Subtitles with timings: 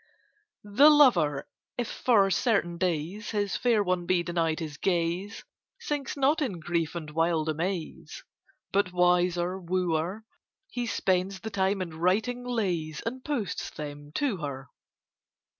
[0.63, 1.47] The lover,
[1.77, 5.43] if for certain days His fair one be denied his gaze,
[5.79, 8.23] Sinks not in grief and wild amaze,
[8.71, 10.23] But, wiser wooer,
[10.69, 14.69] He spends the time in writing lays, And posts them to her.